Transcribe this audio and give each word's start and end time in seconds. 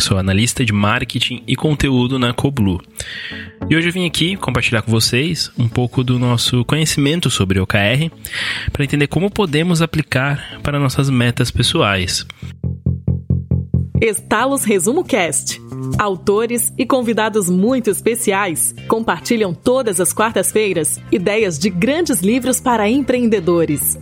sou 0.00 0.18
analista 0.18 0.64
de 0.64 0.72
marketing 0.72 1.42
e 1.46 1.56
conteúdo 1.56 2.18
na 2.18 2.32
Coblu. 2.32 2.80
E 3.68 3.76
hoje 3.76 3.88
eu 3.88 3.92
vim 3.92 4.06
aqui 4.06 4.36
compartilhar 4.36 4.82
com 4.82 4.90
vocês 4.90 5.50
um 5.58 5.68
pouco 5.68 6.02
do 6.02 6.18
nosso 6.18 6.64
conhecimento 6.64 7.28
sobre 7.30 7.60
OKR 7.60 8.10
para 8.72 8.84
entender 8.84 9.06
como 9.08 9.30
podemos 9.30 9.82
aplicar 9.82 10.58
para 10.62 10.78
nossas 10.78 11.10
metas 11.10 11.50
pessoais. 11.50 12.26
Estalos 14.00 14.64
Resumo 14.64 15.04
Cast. 15.04 15.60
Autores 15.98 16.72
e 16.78 16.86
convidados 16.86 17.50
muito 17.50 17.90
especiais 17.90 18.74
compartilham 18.86 19.52
todas 19.52 20.00
as 20.00 20.12
quartas-feiras 20.12 21.00
ideias 21.10 21.58
de 21.58 21.68
grandes 21.68 22.20
livros 22.20 22.60
para 22.60 22.88
empreendedores. 22.88 23.98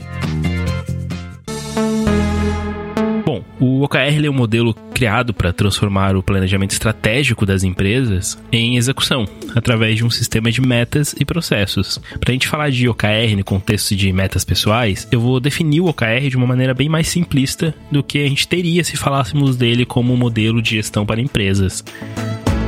O 3.76 3.82
OKR 3.82 4.24
é 4.24 4.30
um 4.30 4.32
modelo 4.32 4.72
criado 4.94 5.34
para 5.34 5.52
transformar 5.52 6.16
o 6.16 6.22
planejamento 6.22 6.70
estratégico 6.70 7.44
das 7.44 7.62
empresas 7.62 8.38
em 8.50 8.76
execução, 8.76 9.28
através 9.54 9.96
de 9.96 10.04
um 10.04 10.08
sistema 10.08 10.50
de 10.50 10.62
metas 10.62 11.14
e 11.20 11.26
processos. 11.26 12.00
Para 12.18 12.30
a 12.30 12.32
gente 12.32 12.48
falar 12.48 12.70
de 12.70 12.88
OKR 12.88 13.36
no 13.36 13.44
contexto 13.44 13.94
de 13.94 14.10
metas 14.14 14.44
pessoais, 14.44 15.06
eu 15.12 15.20
vou 15.20 15.38
definir 15.40 15.82
o 15.82 15.88
OKR 15.88 16.28
de 16.30 16.38
uma 16.38 16.46
maneira 16.46 16.72
bem 16.72 16.88
mais 16.88 17.08
simplista 17.08 17.74
do 17.92 18.02
que 18.02 18.24
a 18.24 18.28
gente 18.28 18.48
teria 18.48 18.82
se 18.82 18.96
falássemos 18.96 19.56
dele 19.56 19.84
como 19.84 20.14
um 20.14 20.16
modelo 20.16 20.62
de 20.62 20.70
gestão 20.70 21.04
para 21.04 21.20
empresas. 21.20 21.84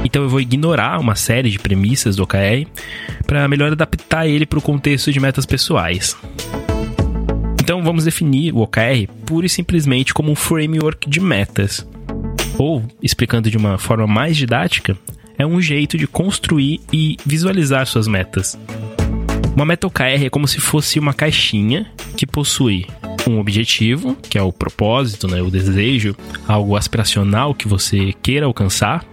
Então 0.05 0.23
eu 0.23 0.29
vou 0.29 0.43
ignorar 0.43 1.01
uma 1.01 1.15
série 1.15 1.51
de 1.51 1.59
premissas 1.59 2.17
do 2.17 2.23
OKR 2.23 2.67
para 3.27 3.49
melhor 3.49 3.73
adaptar 3.73 4.27
ele 4.27 4.45
para 4.45 4.59
o 4.59 4.63
contexto 4.63 5.11
de 5.11 5.19
metas 5.19 5.47
pessoais. 5.47 6.15
Então 7.69 7.83
vamos 7.83 8.05
definir 8.05 8.55
o 8.55 8.61
OKR 8.61 9.07
pura 9.27 9.45
e 9.45 9.49
simplesmente 9.51 10.15
como 10.15 10.33
um 10.33 10.35
framework 10.35 11.07
de 11.07 11.21
metas. 11.21 11.87
Ou, 12.57 12.83
explicando 13.03 13.51
de 13.51 13.59
uma 13.59 13.77
forma 13.77 14.07
mais 14.07 14.39
didática, 14.39 14.97
é 15.37 15.45
um 15.45 15.61
jeito 15.61 15.99
de 15.99 16.07
construir 16.07 16.81
e 16.91 17.19
visualizar 17.27 17.87
suas 17.87 18.09
metas. 18.09 18.59
Uma 19.55 19.67
meta 19.67 19.87
OKR 19.87 20.25
é 20.25 20.31
como 20.31 20.49
se 20.49 20.63
fosse 20.63 20.99
uma 20.99 21.13
caixinha 21.13 21.93
que 22.17 22.27
possui 22.27 22.87
um 23.29 23.39
objetivo, 23.39 24.17
que 24.31 24.39
é 24.39 24.43
o 24.43 24.51
propósito, 24.51 25.29
né, 25.29 25.43
o 25.43 25.51
desejo, 25.51 26.17
algo 26.47 26.75
aspiracional 26.75 27.55
que 27.55 27.69
você 27.69 28.15
queira 28.23 28.47
alcançar, 28.47 29.05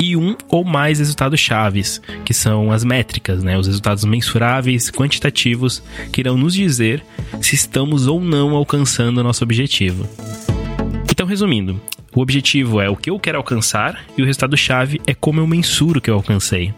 e 0.00 0.16
um 0.16 0.36
ou 0.48 0.64
mais 0.64 0.98
resultados 0.98 1.40
chaves, 1.40 2.00
que 2.24 2.32
são 2.32 2.70
as 2.70 2.84
métricas, 2.84 3.42
né, 3.42 3.58
os 3.58 3.66
resultados 3.66 4.04
mensuráveis, 4.04 4.90
quantitativos, 4.90 5.82
que 6.12 6.20
irão 6.20 6.36
nos 6.36 6.54
dizer 6.54 7.04
se 7.40 7.54
estamos 7.54 8.06
ou 8.06 8.20
não 8.20 8.54
alcançando 8.54 9.18
o 9.18 9.24
nosso 9.24 9.42
objetivo. 9.44 10.08
Então, 11.10 11.26
resumindo, 11.26 11.80
o 12.14 12.20
objetivo 12.20 12.80
é 12.80 12.88
o 12.88 12.96
que 12.96 13.10
eu 13.10 13.18
quero 13.18 13.38
alcançar 13.38 14.04
e 14.16 14.22
o 14.22 14.24
resultado-chave 14.24 15.00
é 15.06 15.14
como 15.14 15.40
eu 15.40 15.46
mensuro 15.46 16.00
que 16.00 16.10
eu 16.10 16.14
alcancei. 16.14 16.72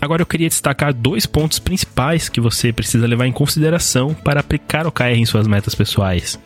Agora 0.00 0.22
eu 0.22 0.26
queria 0.26 0.48
destacar 0.48 0.94
dois 0.94 1.26
pontos 1.26 1.58
principais 1.58 2.28
que 2.28 2.40
você 2.40 2.72
precisa 2.72 3.06
levar 3.06 3.26
em 3.26 3.32
consideração 3.32 4.14
para 4.14 4.40
aplicar 4.40 4.86
o 4.86 4.92
KR 4.92 5.16
em 5.16 5.26
suas 5.26 5.46
metas 5.46 5.74
pessoais. 5.74 6.38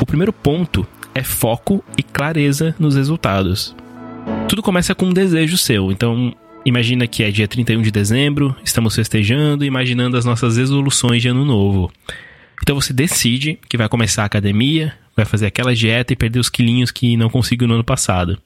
O 0.00 0.06
primeiro 0.06 0.32
ponto 0.32 0.86
é 1.14 1.22
foco 1.22 1.82
e 1.96 2.02
clareza 2.02 2.74
nos 2.78 2.96
resultados. 2.96 3.74
Tudo 4.48 4.62
começa 4.62 4.94
com 4.94 5.06
um 5.06 5.12
desejo 5.12 5.58
seu, 5.58 5.90
então 5.90 6.34
imagina 6.64 7.06
que 7.06 7.24
é 7.24 7.30
dia 7.30 7.48
31 7.48 7.82
de 7.82 7.90
dezembro, 7.90 8.54
estamos 8.62 8.94
festejando 8.94 9.64
imaginando 9.64 10.16
as 10.16 10.24
nossas 10.24 10.56
resoluções 10.56 11.20
de 11.20 11.28
ano 11.28 11.44
novo. 11.44 11.92
Então 12.62 12.74
você 12.74 12.92
decide 12.92 13.58
que 13.68 13.76
vai 13.76 13.88
começar 13.88 14.22
a 14.22 14.26
academia, 14.26 14.94
vai 15.16 15.24
fazer 15.24 15.46
aquela 15.46 15.74
dieta 15.74 16.12
e 16.12 16.16
perder 16.16 16.38
os 16.38 16.48
quilinhos 16.48 16.92
que 16.92 17.16
não 17.16 17.28
conseguiu 17.28 17.66
no 17.66 17.74
ano 17.74 17.84
passado. 17.84 18.38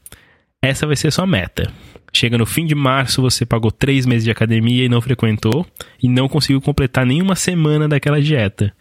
Essa 0.62 0.87
vai 0.87 0.97
ser 0.97 1.10
sua 1.12 1.27
meta. 1.27 1.71
Chega 2.12 2.37
no 2.37 2.47
fim 2.47 2.66
de 2.66 2.75
março, 2.75 3.22
você 3.22 3.44
pagou 3.47 3.71
três 3.71 4.05
meses 4.06 4.25
de 4.25 4.31
academia 4.31 4.84
e 4.84 4.89
não 4.89 5.00
frequentou, 5.00 5.66
e 6.03 6.09
não 6.09 6.28
conseguiu 6.28 6.60
completar 6.60 7.06
nenhuma 7.06 7.37
semana 7.37 7.87
daquela 7.87 8.21
dieta. 8.21 8.75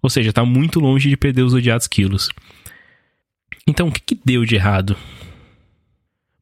Ou 0.00 0.08
seja, 0.08 0.30
está 0.30 0.44
muito 0.44 0.80
longe 0.80 1.08
de 1.08 1.16
perder 1.16 1.42
os 1.42 1.54
odiados 1.54 1.86
quilos. 1.86 2.28
Então, 3.66 3.88
o 3.88 3.92
que, 3.92 4.00
que 4.00 4.20
deu 4.24 4.44
de 4.44 4.54
errado? 4.54 4.96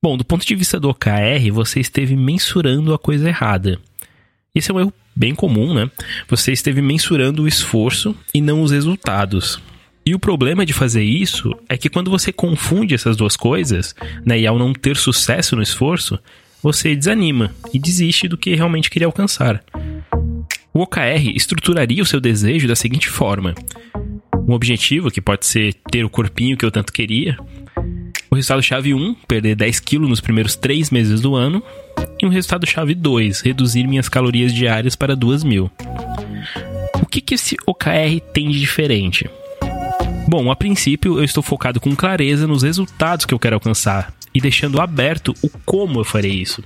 Bom, 0.03 0.17
do 0.17 0.25
ponto 0.25 0.47
de 0.47 0.55
vista 0.55 0.81
do 0.81 0.89
OKR, 0.89 1.53
você 1.53 1.79
esteve 1.79 2.17
mensurando 2.17 2.95
a 2.95 2.99
coisa 2.99 3.29
errada. 3.29 3.79
Esse 4.55 4.71
é 4.71 4.75
um 4.75 4.81
erro 4.81 4.95
bem 5.15 5.35
comum, 5.35 5.75
né? 5.75 5.91
Você 6.27 6.53
esteve 6.53 6.81
mensurando 6.81 7.43
o 7.43 7.49
esforço 7.49 8.17
e 8.33 8.41
não 8.41 8.63
os 8.63 8.71
resultados. 8.71 9.61
E 10.07 10.15
o 10.15 10.19
problema 10.19 10.65
de 10.65 10.73
fazer 10.73 11.03
isso 11.03 11.55
é 11.69 11.77
que 11.77 11.91
quando 11.91 12.11
você 12.11 12.33
confunde 12.33 12.95
essas 12.95 13.15
duas 13.15 13.37
coisas, 13.37 13.95
né, 14.25 14.41
e 14.41 14.47
ao 14.47 14.59
não 14.59 14.73
ter 14.73 14.97
sucesso 14.97 15.55
no 15.55 15.63
esforço, 15.63 16.19
você 16.63 16.97
desanima 16.97 17.55
e 17.71 17.79
desiste 17.79 18.27
do 18.27 18.39
que 18.39 18.55
realmente 18.55 18.89
queria 18.89 19.07
alcançar. 19.07 19.63
O 20.73 20.81
OKR 20.81 21.29
estruturaria 21.37 22.03
o 22.03 22.07
seu 22.07 22.21
desejo 22.21 22.67
da 22.67 22.75
seguinte 22.75 23.11
forma: 23.11 23.55
um 24.49 24.55
objetivo 24.55 25.11
que 25.11 25.21
pode 25.21 25.45
ser 25.45 25.75
ter 25.93 26.07
o 26.07 26.11
corpinho 26.11 26.57
que 26.57 26.65
eu 26.65 26.71
tanto 26.71 26.91
queria, 26.91 27.37
o 28.31 28.35
resultado-chave 28.35 28.95
1, 28.95 29.15
perder 29.27 29.57
10 29.57 29.81
quilos 29.81 30.09
nos 30.09 30.21
primeiros 30.21 30.55
3 30.55 30.91
meses 30.91 31.21
do 31.21 31.35
ano. 31.35 31.63
E 32.23 32.27
o 32.27 32.29
resultado-chave 32.29 32.95
2, 32.95 33.41
reduzir 33.41 33.87
minhas 33.87 34.09
calorias 34.09 34.55
diárias 34.55 34.95
para 34.95 35.17
2 35.17 35.43
mil. 35.43 35.71
O 37.03 37.07
que, 37.07 37.21
que 37.21 37.35
esse 37.35 37.57
OKR 37.67 38.21
tem 38.33 38.49
de 38.51 38.61
diferente? 38.61 39.29
Bom, 40.29 40.51
a 40.51 40.55
princípio 40.55 41.19
eu 41.19 41.25
estou 41.25 41.43
focado 41.43 41.81
com 41.81 41.97
clareza 41.97 42.47
nos 42.47 42.63
resultados 42.63 43.27
que 43.27 43.35
eu 43.35 43.39
quero 43.39 43.57
alcançar 43.57 44.15
e 44.33 44.41
deixando 44.41 44.81
aberto 44.81 45.35
o 45.43 45.49
como 45.67 45.99
eu 45.99 46.05
farei 46.05 46.31
isso. 46.31 46.63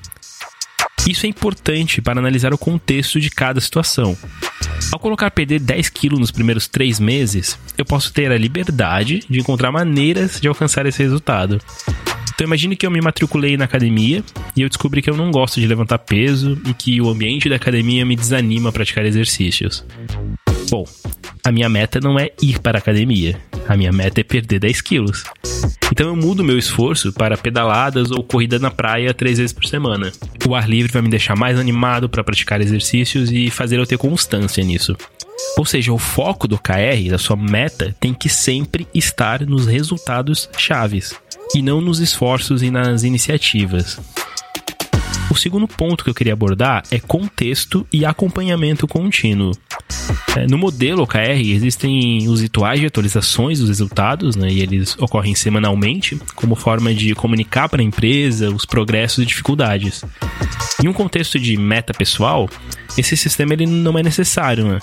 Isso 1.09 1.25
é 1.25 1.29
importante 1.29 2.03
para 2.03 2.19
analisar 2.19 2.53
o 2.53 2.59
contexto 2.59 3.19
de 3.19 3.31
cada 3.31 3.61
situação. 3.61 4.17
Ao 4.93 4.99
colocar 4.99 5.31
perder 5.31 5.61
10 5.61 5.89
quilos 5.89 6.19
nos 6.19 6.31
primeiros 6.31 6.69
3 6.69 7.01
meses, 7.01 7.59
eu 7.77 7.85
posso 7.85 8.13
ter 8.13 8.31
a 8.31 8.39
liberdade 8.39 9.25
de 9.29 9.41
encontrar 9.41 9.73
maneiras 9.73 10.41
de 10.41 10.49
alcançar 10.49 10.87
esse 10.87 11.03
resultado. 11.03 11.61
Então 12.35 12.47
imagine 12.47 12.75
que 12.75 12.87
eu 12.87 12.91
me 12.91 13.01
matriculei 13.01 13.57
na 13.57 13.65
academia 13.65 14.23
e 14.57 14.63
eu 14.63 14.69
descobri 14.69 15.01
que 15.01 15.09
eu 15.09 15.17
não 15.17 15.31
gosto 15.31 15.61
de 15.61 15.67
levantar 15.67 15.99
peso 15.99 16.61
e 16.67 16.75
que 16.75 17.01
o 17.01 17.09
ambiente 17.09 17.49
da 17.49 17.57
academia 17.57 18.05
me 18.05 18.17
desanima 18.17 18.71
a 18.71 18.73
praticar 18.73 19.05
exercícios. 19.05 19.85
Bom, 20.69 20.85
a 21.45 21.53
minha 21.53 21.69
meta 21.69 22.01
não 22.01 22.19
é 22.19 22.31
ir 22.43 22.59
para 22.59 22.79
a 22.79 22.81
academia. 22.81 23.39
A 23.69 23.77
minha 23.77 23.93
meta 23.93 24.21
é 24.21 24.25
perder 24.25 24.59
10 24.59 24.81
quilos. 24.81 25.25
Então 25.95 26.09
eu 26.09 26.17
mudo 26.17 26.43
meu 26.43 26.59
esforço 26.59 27.13
para 27.13 27.37
pedaladas 27.37 28.11
ou 28.11 28.25
corrida 28.25 28.59
na 28.59 28.69
praia 28.69 29.15
três 29.15 29.39
vezes 29.39 29.53
por 29.53 29.65
semana. 29.65 30.11
O 30.45 30.53
ar 30.53 30.69
livre 30.69 30.91
vai 30.91 31.01
me 31.01 31.09
deixar 31.09 31.37
mais 31.37 31.57
animado 31.57 32.09
para 32.09 32.25
praticar 32.25 32.61
exercícios 32.61 33.31
e 33.31 33.49
fazer 33.49 33.79
eu 33.79 33.87
ter 33.87 33.97
constância 33.97 34.65
nisso. 34.65 34.97
Ou 35.57 35.65
seja, 35.65 35.93
o 35.93 35.99
foco 35.99 36.49
do 36.49 36.59
KR, 36.59 37.11
da 37.11 37.17
sua 37.17 37.37
meta, 37.37 37.95
tem 38.01 38.13
que 38.13 38.29
sempre 38.29 38.89
estar 38.93 39.47
nos 39.47 39.69
resultados 39.69 40.51
chaves 40.59 41.15
e 41.55 41.63
não 41.63 41.81
nos 41.81 42.01
esforços 42.01 42.61
e 42.61 42.73
nas 42.73 43.05
iniciativas. 43.05 44.01
O 45.31 45.37
segundo 45.37 45.67
ponto 45.67 46.05
que 46.05 46.11
eu 46.11 46.15
queria 46.15 46.33
abordar 46.33 46.85
é 46.91 47.01
contexto 47.01 47.87
e 47.93 48.05
acompanhamento 48.05 48.87
contínuo. 48.87 49.53
É, 50.37 50.47
no 50.47 50.59
modelo 50.59 51.03
OKR 51.03 51.41
existem 51.41 52.29
os 52.29 52.41
rituais 52.41 52.81
de 52.81 52.87
atualizações 52.87 53.59
dos 53.59 53.69
resultados, 53.69 54.37
né, 54.37 54.49
e 54.49 54.61
eles 54.61 54.97
ocorrem 54.99 55.35
semanalmente, 55.35 56.21
como 56.35 56.55
forma 56.55 56.93
de 56.95 57.15
comunicar 57.15 57.69
para 57.69 57.81
a 57.81 57.85
empresa 57.85 58.51
os 58.51 58.65
progressos 58.65 59.25
e 59.25 59.27
dificuldades. 59.27 60.05
Em 60.83 60.89
um 60.89 60.93
contexto 60.93 61.39
de 61.39 61.57
meta 61.57 61.93
pessoal, 61.95 62.49
esse 62.97 63.17
sistema 63.17 63.55
ele 63.55 63.67
não 63.67 63.99
é 63.99 64.03
necessário. 64.03 64.65
Né? 64.67 64.79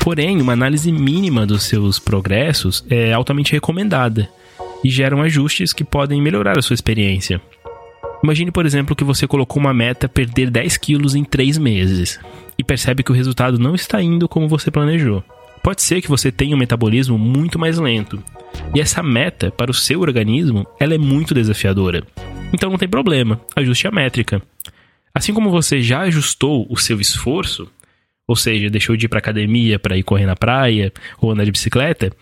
Porém, 0.00 0.40
uma 0.40 0.52
análise 0.52 0.90
mínima 0.90 1.46
dos 1.46 1.64
seus 1.64 1.98
progressos 1.98 2.84
é 2.88 3.12
altamente 3.12 3.52
recomendada 3.52 4.28
e 4.82 4.90
geram 4.90 5.22
ajustes 5.22 5.72
que 5.72 5.84
podem 5.84 6.22
melhorar 6.22 6.58
a 6.58 6.62
sua 6.62 6.74
experiência. 6.74 7.40
Imagine, 8.22 8.50
por 8.50 8.66
exemplo, 8.66 8.96
que 8.96 9.04
você 9.04 9.26
colocou 9.26 9.60
uma 9.60 9.72
meta 9.72 10.08
perder 10.08 10.50
10 10.50 10.76
quilos 10.76 11.14
em 11.14 11.24
3 11.24 11.58
meses 11.58 12.18
e 12.58 12.64
percebe 12.64 13.02
que 13.02 13.12
o 13.12 13.14
resultado 13.14 13.58
não 13.58 13.74
está 13.74 14.02
indo 14.02 14.28
como 14.28 14.48
você 14.48 14.70
planejou. 14.70 15.22
Pode 15.62 15.82
ser 15.82 16.00
que 16.00 16.08
você 16.08 16.32
tenha 16.32 16.54
um 16.54 16.58
metabolismo 16.58 17.18
muito 17.18 17.58
mais 17.58 17.78
lento. 17.78 18.22
E 18.74 18.80
essa 18.80 19.02
meta 19.02 19.50
para 19.50 19.70
o 19.70 19.74
seu 19.74 20.00
organismo, 20.00 20.66
ela 20.80 20.94
é 20.94 20.98
muito 20.98 21.34
desafiadora. 21.34 22.02
Então 22.52 22.70
não 22.70 22.78
tem 22.78 22.88
problema, 22.88 23.40
ajuste 23.54 23.86
a 23.86 23.90
métrica. 23.90 24.42
Assim 25.14 25.32
como 25.32 25.50
você 25.50 25.80
já 25.80 26.00
ajustou 26.00 26.66
o 26.70 26.76
seu 26.76 27.00
esforço, 27.00 27.68
ou 28.26 28.36
seja, 28.36 28.70
deixou 28.70 28.96
de 28.96 29.06
ir 29.06 29.08
para 29.08 29.18
academia 29.18 29.78
para 29.78 29.96
ir 29.96 30.02
correr 30.02 30.26
na 30.26 30.36
praia 30.36 30.92
ou 31.20 31.30
andar 31.30 31.44
de 31.44 31.52
bicicleta, 31.52 32.12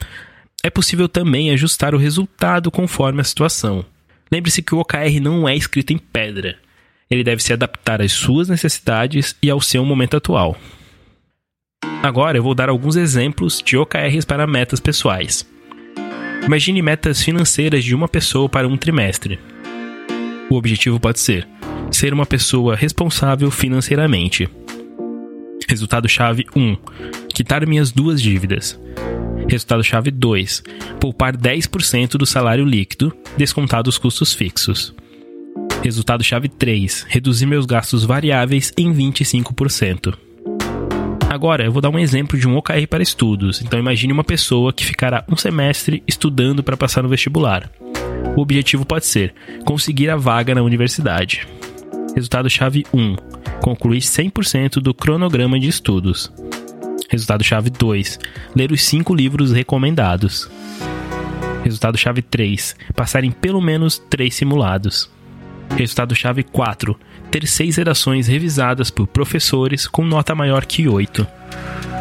é 0.63 0.71
possível 0.71 1.09
também 1.09 1.51
ajustar 1.51 1.95
o 1.95 1.99
resultado 1.99 2.71
conforme 2.71 3.21
a 3.21 3.25
situação. 3.25 3.85
Lembre-se 4.31 4.63
que 4.63 4.75
o 4.75 4.79
OKR 4.79 5.21
não 5.21 5.49
é 5.49 5.55
escrito 5.55 5.93
em 5.93 5.99
pedra. 5.99 6.57
Ele 7.11 7.23
deve 7.23 7.43
se 7.43 7.53
adaptar 7.53 8.03
às 8.03 8.13
suas 8.13 8.49
necessidades 8.49 9.37
e 9.43 9.49
ao 9.49 9.61
seu 9.61 9.85
momento 9.85 10.17
atual. 10.17 10.57
Agora 12.03 12.39
eu 12.39 12.43
vou 12.43 12.55
dar 12.55 12.69
alguns 12.69 12.97
exemplos 12.97 13.63
de 13.65 13.77
OKRs 13.77 14.25
para 14.25 14.47
metas 14.47 14.81
pessoais. 14.81 15.49
Imagine 16.45 16.83
metas 16.83 17.23
financeiras 17.23 17.85
de 17.85 17.95
uma 17.95 18.09
pessoa 18.09 18.49
para 18.49 18.69
um 18.69 18.77
trimestre. 18.77 19.39
O 20.51 20.57
objetivo 20.57 21.01
pode 21.01 21.19
ser 21.19 21.47
ser 21.91 22.13
uma 22.13 22.27
pessoa 22.27 22.75
responsável 22.75 23.51
financeiramente. 23.51 24.49
Resultado-chave 25.69 26.47
1: 26.55 26.77
quitar 27.35 27.67
minhas 27.67 27.91
duas 27.91 28.21
dívidas. 28.21 28.79
Resultado-chave 29.49 30.11
2: 30.11 30.63
poupar 31.01 31.37
10% 31.37 32.13
do 32.13 32.27
salário 32.27 32.65
líquido, 32.65 33.17
descontado 33.37 33.89
os 33.89 33.99
custos 33.99 34.35
fixos. 34.35 34.95
Resultado-chave 35.83 36.49
3: 36.49 37.07
reduzir 37.09 37.47
meus 37.47 37.65
gastos 37.65 38.05
variáveis 38.05 38.73
em 38.77 38.93
25%. 38.93 40.15
Agora, 41.29 41.65
eu 41.65 41.73
vou 41.73 41.83
dar 41.83 41.91
um 41.91 41.99
exemplo 41.99 42.39
de 42.39 42.49
um 42.49 42.57
OKR 42.57 42.87
para 42.89 43.03
estudos. 43.03 43.61
Então, 43.61 43.79
imagine 43.79 44.13
uma 44.13 44.25
pessoa 44.25 44.73
que 44.73 44.87
ficará 44.87 45.25
um 45.29 45.37
semestre 45.37 46.03
estudando 46.07 46.63
para 46.63 46.77
passar 46.77 47.03
no 47.03 47.09
vestibular. 47.09 47.71
O 48.37 48.41
objetivo 48.41 48.85
pode 48.85 49.07
ser 49.07 49.35
conseguir 49.65 50.09
a 50.11 50.17
vaga 50.17 50.55
na 50.55 50.63
universidade. 50.63 51.47
Resultado-chave 52.15 52.85
1: 52.93 53.17
concluir 53.61 54.01
100% 54.01 54.81
do 54.81 54.95
cronograma 54.95 55.59
de 55.61 55.69
estudos. 55.69 56.33
Resultado-chave 57.09 57.71
2: 57.71 58.19
ler 58.55 58.73
os 58.73 58.83
5 58.85 59.15
livros 59.15 59.53
recomendados. 59.53 60.51
Resultado-chave 61.63 62.23
3: 62.23 62.77
passar 62.95 63.25
em 63.25 63.31
pelo 63.31 63.61
menos 63.61 63.99
3 64.11 64.35
simulados. 64.35 65.11
Resultado-chave 65.77 66.43
4: 66.43 66.99
ter 67.31 67.47
6 67.47 67.77
redações 67.77 68.27
revisadas 68.27 68.91
por 68.91 69.07
professores 69.07 69.87
com 69.87 70.05
nota 70.05 70.35
maior 70.35 70.65
que 70.65 70.89
8. 70.89 71.27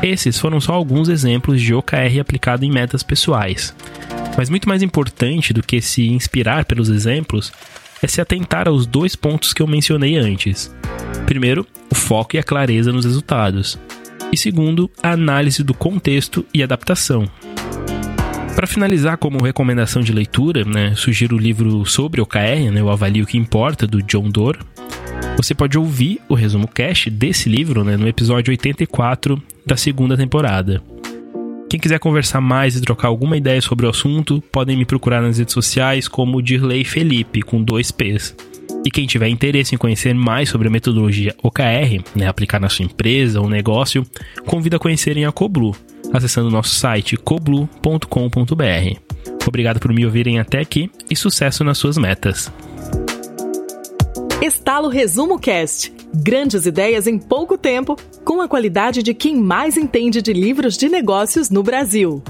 Esses 0.01 0.37
foram 0.37 0.59
só 0.59 0.73
alguns 0.73 1.09
exemplos 1.09 1.61
de 1.61 1.73
OKR 1.73 2.19
aplicado 2.19 2.63
em 2.63 2.71
metas 2.71 3.01
pessoais. 3.01 3.75
Mas 4.37 4.49
muito 4.49 4.67
mais 4.67 4.83
importante 4.83 5.53
do 5.53 5.63
que 5.63 5.81
se 5.81 6.07
inspirar 6.07 6.65
pelos 6.65 6.89
exemplos 6.89 7.51
é 8.01 8.07
se 8.07 8.21
atentar 8.21 8.67
aos 8.67 8.85
dois 8.85 9.15
pontos 9.15 9.53
que 9.53 9.61
eu 9.61 9.67
mencionei 9.67 10.17
antes. 10.17 10.73
Primeiro, 11.25 11.65
o 11.89 11.95
foco 11.95 12.35
e 12.35 12.39
a 12.39 12.43
clareza 12.43 12.91
nos 12.91 13.05
resultados. 13.05 13.79
E 14.31 14.38
segundo, 14.38 14.89
a 15.01 15.12
análise 15.12 15.63
do 15.63 15.74
contexto 15.74 16.45
e 16.54 16.62
adaptação. 16.62 17.30
Para 18.56 18.68
finalizar, 18.68 19.18
como 19.18 19.44
recomendação 19.44 20.01
de 20.01 20.13
leitura, 20.13 20.63
né, 20.63 20.94
sugiro 20.95 21.36
o 21.36 21.39
livro 21.39 21.86
sobre 21.86 22.22
OKR, 22.22 22.72
né, 22.72 22.81
o 22.81 22.89
Avalio 22.89 23.25
que 23.25 23.38
Importa, 23.38 23.86
do 23.86 24.01
John 24.01 24.30
Doerr. 24.30 24.60
Você 25.36 25.54
pode 25.54 25.77
ouvir 25.77 26.22
o 26.30 26.33
resumo 26.33 26.68
cast 26.68 27.10
desse 27.10 27.50
livro 27.50 27.83
né, 27.83 27.98
no 27.98 28.07
episódio 28.07 28.51
84 28.51 29.42
da 29.66 29.75
segunda 29.75 30.16
temporada. 30.16 30.81
Quem 31.69 31.80
quiser 31.80 32.00
conversar 32.00 32.39
mais 32.39 32.77
e 32.77 32.81
trocar 32.81 33.10
alguma 33.10 33.36
ideia 33.36 33.62
sobre 33.62 33.86
o 33.86 33.89
assunto, 33.89 34.42
podem 34.51 34.77
me 34.77 34.86
procurar 34.86 35.22
nas 35.22 35.38
redes 35.38 35.54
sociais 35.54 36.07
como 36.07 36.42
Dirley 36.42 36.86
Felipe, 36.86 37.42
com 37.42 37.62
dois 37.62 37.92
P's. 37.92 38.33
E 38.85 38.91
quem 38.91 39.07
tiver 39.07 39.27
interesse 39.27 39.73
em 39.73 39.79
conhecer 39.79 40.13
mais 40.13 40.47
sobre 40.47 40.67
a 40.67 40.71
metodologia 40.71 41.35
OKR, 41.41 42.03
né, 42.15 42.27
aplicar 42.27 42.59
na 42.59 42.69
sua 42.69 42.85
empresa 42.85 43.41
ou 43.41 43.49
negócio, 43.49 44.05
convido 44.45 44.75
a 44.75 44.79
conhecerem 44.79 45.25
a 45.25 45.31
Coblu, 45.31 45.75
acessando 46.13 46.51
nosso 46.51 46.75
site 46.75 47.17
coblu.com.br. 47.17 48.99
Obrigado 49.47 49.79
por 49.79 49.91
me 49.91 50.05
ouvirem 50.05 50.39
até 50.39 50.59
aqui 50.59 50.91
e 51.09 51.15
sucesso 51.15 51.63
nas 51.63 51.79
suas 51.79 51.97
metas. 51.97 52.51
Estalo 54.39 54.88
Resumo 54.88 55.39
Cast. 55.39 55.91
Grandes 56.13 56.67
ideias 56.67 57.07
em 57.07 57.17
pouco 57.17 57.57
tempo, 57.57 57.97
com 58.23 58.39
a 58.39 58.47
qualidade 58.47 59.01
de 59.01 59.13
quem 59.13 59.35
mais 59.35 59.77
entende 59.77 60.21
de 60.21 60.31
livros 60.31 60.77
de 60.77 60.88
negócios 60.88 61.49
no 61.49 61.63
Brasil. 61.63 62.23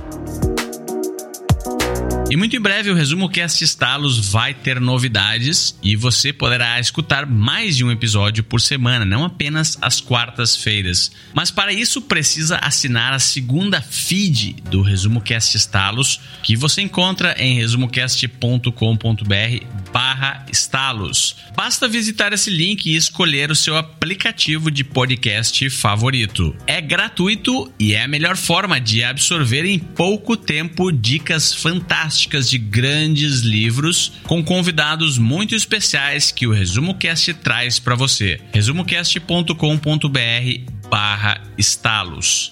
E 2.29 2.35
muito 2.35 2.55
em 2.55 2.59
breve 2.59 2.89
o 2.89 2.95
Resumo 2.95 3.29
Cast 3.29 3.63
Estalos 3.63 4.31
vai 4.31 4.51
ter 4.51 4.81
novidades 4.81 5.77
e 5.83 5.95
você 5.95 6.33
poderá 6.33 6.79
escutar 6.79 7.25
mais 7.25 7.77
de 7.77 7.83
um 7.83 7.91
episódio 7.91 8.43
por 8.43 8.59
semana, 8.59 9.05
não 9.05 9.23
apenas 9.23 9.77
às 9.79 10.01
quartas-feiras. 10.01 11.11
Mas 11.35 11.51
para 11.51 11.71
isso 11.71 12.01
precisa 12.01 12.57
assinar 12.57 13.13
a 13.13 13.19
segunda 13.19 13.79
feed 13.79 14.55
do 14.71 14.81
Resumo 14.81 15.21
Cast 15.21 15.55
Estalos, 15.55 16.19
que 16.41 16.55
você 16.55 16.81
encontra 16.81 17.35
em 17.37 17.55
resumocast.com.br 17.55 19.74
barra 19.95 20.45
estalos. 20.51 21.37
Basta 21.55 21.87
visitar 21.87 22.33
esse 22.33 22.49
link 22.49 22.85
e 22.85 22.97
escolher 22.97 23.49
o 23.49 23.55
seu 23.55 23.77
aplicativo 23.77 24.69
de 24.69 24.83
podcast 24.83 25.69
favorito. 25.69 26.53
É 26.67 26.81
gratuito 26.81 27.71
e 27.79 27.93
é 27.93 28.03
a 28.03 28.07
melhor 28.07 28.35
forma 28.35 28.77
de 28.77 29.05
absorver 29.05 29.63
em 29.63 29.79
pouco 29.79 30.35
tempo 30.35 30.91
dicas 30.91 31.53
fantásticas 31.53 32.49
de 32.49 32.57
grandes 32.57 33.39
livros 33.39 34.11
com 34.23 34.43
convidados 34.43 35.17
muito 35.17 35.55
especiais 35.55 36.29
que 36.29 36.45
o 36.45 36.51
Resumo 36.51 36.95
Cast 36.95 37.33
traz 37.35 37.79
para 37.79 37.95
você. 37.95 38.41
resumocast.com.br 38.51 40.89
barra 40.89 41.41
estalos. 41.57 42.51